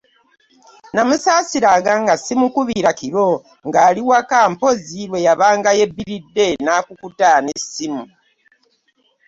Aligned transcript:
Namusaasiranga 0.93 1.91
nga 2.01 2.13
simukubira 2.25 2.91
kiro 2.99 3.29
ng'ali 3.67 4.01
waka 4.09 4.39
mpozzi 4.53 5.01
lwe 5.09 5.19
yabanga 5.27 5.69
yebbiridde 5.79 6.45
n'akukuta 6.63 7.29
n'essimu. 7.41 8.03